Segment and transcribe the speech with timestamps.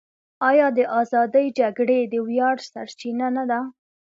[0.49, 3.59] آیا د ازادۍ جګړې د ویاړ سرچینه نه ده؟